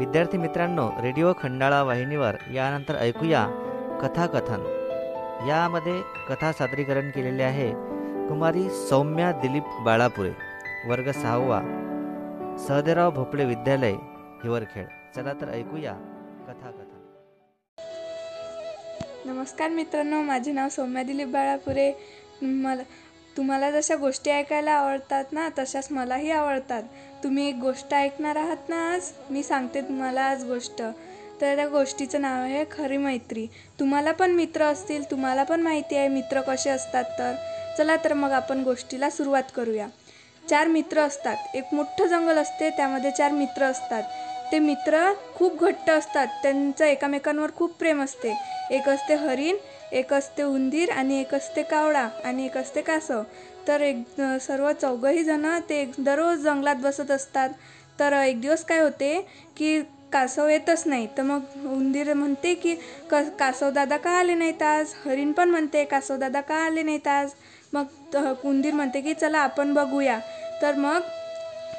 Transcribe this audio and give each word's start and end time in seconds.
विद्यार्थी 0.00 0.38
मित्रांनो 0.38 0.88
रेडिओ 1.02 1.32
खंडाळा 1.38 1.82
वाहिनीवर 1.82 2.36
यानंतर 2.52 2.96
ऐकूया 2.96 3.42
कथाकथन. 4.02 4.62
यामध्ये 5.48 6.00
कथा 6.28 6.52
सादरीकरण 6.52 7.10
केलेले 7.10 7.42
आहे 7.42 7.70
कुमारी 8.28 8.62
सौम्या 8.70 9.30
दिलीप 9.32 9.62
बाळापुरे 9.84 10.30
वर्ग 10.88 11.10
सहावा 11.10 11.60
सहदेराव 12.68 13.10
भोपळे 13.10 13.44
विद्यालय 13.44 13.92
हिवरखेड. 14.44 14.86
चला 15.16 15.32
तर 15.32 15.52
ऐकूया 15.54 15.92
कथाकथन. 16.48 16.98
नमस्कार 19.24 19.70
मित्रांनो 19.70 20.22
माझे 20.22 20.52
नाव 20.52 20.68
सौम्या 20.68 21.02
दिलीप 21.02 21.28
बाळापुरे. 21.28 21.92
मला 22.42 22.82
तुम्हाला 23.40 23.70
जशा 23.70 23.96
गोष्टी 23.96 24.30
ऐकायला 24.30 24.72
आवडतात 24.72 25.24
ना 25.32 25.48
तशाच 25.58 25.88
मलाही 25.90 26.30
आवडतात. 26.30 26.82
तुम्ही 27.24 27.48
एक 27.48 27.54
गोष्ट 27.54 27.94
ऐकणार 27.94 28.36
आहात 28.36 28.68
ना 28.68 28.92
आज? 28.92 29.00
मी 29.30 29.42
सांगते 29.42 29.80
तुम्हाला 29.80 30.22
आज 30.22 30.44
गोष्ट. 30.44 30.82
तर 31.40 31.56
त्या 31.56 31.68
गोष्टीचं 31.68 32.20
नाव 32.20 32.42
आहे 32.42 32.64
खरी 32.70 32.96
मैत्री. 32.96 33.46
तुम्हाला 33.80 34.12
पण 34.12 34.30
मित्र 34.30 34.64
असतील 34.64 35.10
तुम्हाला 35.10 35.42
पण 35.42 35.60
माहिती 35.60 35.96
आहे 35.96 36.08
मित्र 36.08 36.40
कसे 36.40 36.70
असतात 36.70 37.04
तर. 37.18 37.34
चला 37.78 37.96
तर 37.96 38.12
मग 38.12 38.32
आपण 38.32 38.62
गोष्टीला 38.62 39.10
सुरुवात 39.10 39.42
करूया. 39.54 39.86
चार 40.50 40.66
मित्र 40.66 41.00
असतात. 41.00 41.36
एक 41.54 41.64
मोठं 41.72 42.06
जंगल 42.06 42.38
असते 42.38 42.70
त्यामध्ये 42.70 43.10
चार 43.10 43.32
मित्र 43.32 43.64
असतात. 43.64 44.02
ते 44.52 44.58
मित्र 44.58 45.12
खूप 45.34 45.60
घट्ट 45.60 45.90
असतात. 45.90 46.26
त्यांचं 46.42 46.84
एकामेकांवर 46.84 47.50
खूप 47.56 47.72
प्रेम 47.72 48.02
असते. 48.02 48.34
एक 48.70 48.88
असते 48.88 49.14
हरिण 49.14 49.56
एक 49.92 50.12
असते 50.14 50.42
उंदीर 50.42 50.90
आणि 50.90 51.20
एक 51.20 51.34
असते 51.34 51.62
कावळा 51.62 52.08
आणि 52.24 52.44
एक 52.44 52.56
असते 52.58 52.82
कासव. 52.82 53.22
तर 53.68 53.80
एक 53.80 54.20
सर्व 54.40 54.72
चौघही 54.72 55.24
जण 55.24 55.60
ते 55.68 55.92
दररोज 55.98 56.38
जंगलात 56.38 56.76
बसत 56.76 57.10
असतात. 57.10 57.50
तर 57.98 58.12
एक 58.12 58.40
दिवस 58.40 58.64
काय 58.64 58.80
होते 58.80 59.28
की 59.56 59.82
कासव 60.12 60.48
येतच 60.48 60.82
नाही. 60.86 61.08
तर 61.18 61.22
मग 61.22 61.40
उंदीर 61.56 62.14
म्हणते 62.14 62.54
की 62.54 62.74
क 63.10 63.14
कासव 63.14 63.70
दादा 63.70 63.96
का 63.96 64.10
आले 64.10 64.34
नाहीत 64.34 64.62
आज? 64.62 64.86
हरिण 65.04 65.32
पण 65.32 65.48
म्हणते 65.48 65.84
कासव 65.84 66.16
दादा 66.16 66.40
का 66.40 66.54
आले 66.54 66.82
नाहीत 66.82 67.08
आज? 67.08 67.30
मग 67.72 67.84
त- 68.14 68.16
उंदीर 68.44 68.74
म्हणते 68.74 69.00
की 69.00 69.14
चला 69.14 69.38
आपण 69.38 69.74
बघूया. 69.74 70.18
तर 70.62 70.74
मग 70.74 71.00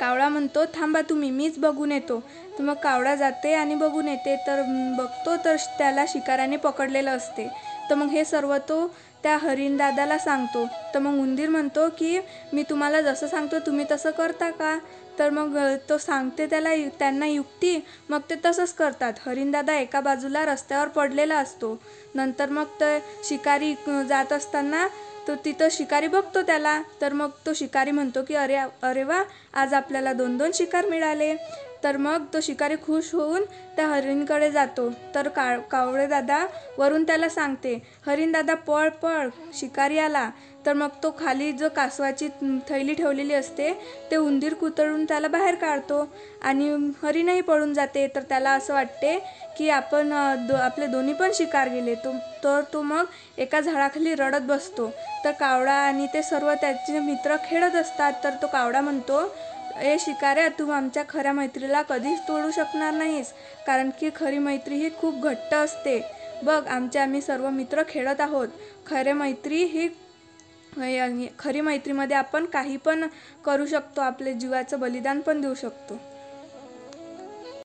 कावळा 0.00 0.28
म्हणतो 0.28 0.64
थांबा 0.64 1.00
तुम्ही 1.00 1.30
मीच 1.30 1.58
बघून 1.58 1.92
येतो. 1.92 2.20
तर 2.58 2.62
मग 2.62 2.74
कावळा 2.74 3.14
जाते 3.14 3.54
आणि 3.54 3.74
बघून 3.74 4.08
येते. 4.08 4.36
तर 4.46 4.62
बघतो 4.98 5.36
तर 5.44 5.56
त्याला 5.56 6.04
शिकाराने 6.08 6.56
पकडलेलं 6.56 7.10
असते. 7.10 7.63
तर 7.90 7.94
मग 7.94 8.06
हे 8.06 8.24
सर्व 8.24 8.56
तो 8.56 8.94
त्या 9.22 9.36
हरिण 9.36 9.76
दादाला 9.76 10.18
सांगतो. 10.18 10.68
तर 10.94 10.98
मग 10.98 11.20
उंदीर 11.20 11.48
म्हणतो 11.48 11.88
की 11.88 12.20
मी 12.52 12.62
तुम्हाला 12.62 13.00
जसं 13.00 13.26
सांगतो 13.26 13.58
तुम्ही 13.58 13.86
तसं 13.90 14.10
करता 14.10 14.50
का? 14.50 14.78
तर 15.18 15.30
मग 15.30 15.58
तो 15.88 15.98
सांगते 15.98 16.46
त्याला 16.46 16.72
यु- 16.72 16.88
त्यांना 16.98 17.26
युक्ती. 17.26 17.84
मग 18.08 18.20
ते 18.30 18.34
तसंच 18.44 18.74
करतात. 18.74 19.12
हरिणदादा 19.26 19.74
एका 19.78 20.00
बाजूला 20.00 20.44
रस्त्यावर 20.46 20.88
पडलेला 20.88 21.36
असतो. 21.38 21.82
नंतर 22.14 22.48
मग 22.48 22.64
ते 22.64 22.98
शिकारी 23.24 23.74
जात 24.08 24.32
असताना 24.32 24.88
तो 25.28 25.34
तिथं 25.34 25.68
शिकारी 25.70 26.08
बघतो 26.08 26.42
त्याला. 26.42 26.82
तर 27.00 27.12
मग 27.12 27.30
तो 27.46 27.54
शिकारी 27.54 27.90
म्हणतो 27.90 28.22
की 28.22 28.34
अरे 28.34 28.56
अरे 28.82 29.02
वा 29.02 29.22
आज 29.54 29.74
आपल्याला 29.74 30.12
दोन 30.12 30.36
दोन 30.36 30.50
शिकार 30.54 30.86
मिळाले. 30.86 31.36
तर 31.84 31.96
मग 31.96 32.24
तो 32.34 32.40
शिकारी 32.42 32.76
खुश 32.82 33.14
होऊन 33.14 33.44
त्या 33.76 33.86
हरिणकडे 33.88 34.50
जातो. 34.50 34.88
तर 35.14 35.28
का 35.28 35.56
कावळे 35.70 36.06
दादा 36.06 36.44
वरून 36.78 37.04
त्याला 37.04 37.28
सांगते 37.28 37.78
हरिण 38.06 38.32
दादा 38.32 38.54
पळ 38.66 38.88
पळ 39.02 39.28
शिकारी 39.54 39.98
आला. 39.98 40.28
तर 40.66 40.72
मग 40.72 40.88
तो 41.02 41.10
खाली 41.18 41.50
जो 41.52 41.68
कासवाची 41.76 42.28
थैली 42.68 42.94
ठेवलेली 42.94 43.34
असते 43.34 43.72
ते 44.10 44.16
उंदीर 44.16 44.54
कुतळून 44.54 45.04
त्याला 45.04 45.28
बाहेर 45.28 45.54
काढतो 45.54 46.00
आणि 46.42 46.68
हरिणही 47.02 47.40
पळून 47.40 47.74
जाते. 47.74 48.06
तर 48.14 48.22
त्याला 48.28 48.50
असं 48.50 48.74
वाटते 48.74 49.18
की 49.58 49.68
आपण 49.70 50.12
दो 50.48 50.54
आपले 50.56 50.86
दोन्ही 50.86 51.14
पण 51.14 51.32
शिकार 51.34 51.68
गेले. 51.68 51.94
तो 51.94 52.12
तर 52.44 52.60
तो 52.72 52.82
मग 52.82 53.04
एका 53.38 53.60
झाडाखाली 53.60 54.14
रडत 54.14 54.46
बसतो. 54.46 54.90
तर 55.24 55.32
कावळा 55.32 55.72
आणि 55.72 56.06
ते 56.14 56.22
सर्व 56.22 56.52
त्याचे 56.60 56.98
मित्र 57.00 57.36
खेळत 57.44 57.76
असतात. 57.76 58.12
तर 58.24 58.34
तो 58.42 58.46
कावळा 58.46 58.80
म्हणतो 58.80 59.22
ए 59.82 59.96
शिकाऱ्या 60.00 60.48
तू 60.58 60.70
आमच्या 60.70 61.02
खऱ्या 61.08 61.32
मैत्रीला 61.32 61.82
कधीच 61.82 62.20
तोडू 62.28 62.50
शकणार 62.50 62.92
नाहीस. 62.94 63.32
कारण 63.66 63.90
की 64.00 64.10
खरी 64.16 64.38
मैत्री 64.38 64.76
ही 64.76 64.90
खूप 64.98 65.22
घट्ट 65.22 65.54
असते. 65.54 66.00
बघ 66.42 66.66
आमचे 66.66 66.98
आम्ही 66.98 67.20
सर्व 67.20 67.48
मित्र 67.50 67.82
खेळत 67.88 68.20
आहोत. 68.20 68.48
खरे 68.86 69.12
मैत्री 69.12 69.62
ही 69.64 69.88
खरी 71.38 71.60
मैत्रीमध्ये 71.60 72.16
आपण 72.16 72.44
काही 72.44 72.76
पण 72.76 73.04
करू 73.44 73.66
शकतो. 73.66 74.00
आपले 74.00 74.32
जीवाचं 74.34 74.80
बलिदान 74.80 75.20
पण 75.20 75.40
देऊ 75.40 75.54
शकतो. 75.54 75.98